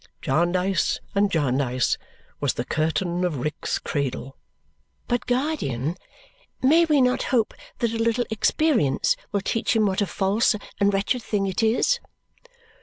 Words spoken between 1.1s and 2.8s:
and Jarndyce was the